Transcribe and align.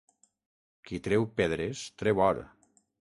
Qui 0.89 0.99
treu 1.07 1.27
pedres, 1.41 1.83
treu 2.03 2.25
or. 2.31 2.41